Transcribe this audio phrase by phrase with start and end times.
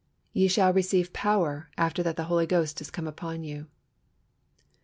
[0.33, 3.67] "Ye shall receive power after that the Holy Ghost is come upon you."